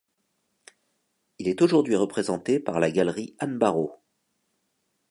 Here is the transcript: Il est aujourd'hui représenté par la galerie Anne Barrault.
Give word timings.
Il 1.37 1.47
est 1.47 1.61
aujourd'hui 1.61 1.95
représenté 1.95 2.59
par 2.59 2.79
la 2.79 2.89
galerie 2.89 3.35
Anne 3.37 3.59
Barrault. 3.59 3.99